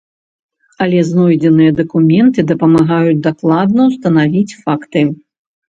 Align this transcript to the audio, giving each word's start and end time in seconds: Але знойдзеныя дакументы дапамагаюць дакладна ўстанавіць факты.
Але 0.85 1.01
знойдзеныя 1.09 1.75
дакументы 1.81 2.47
дапамагаюць 2.53 3.23
дакладна 3.29 3.81
ўстанавіць 3.93 4.57
факты. 4.63 5.09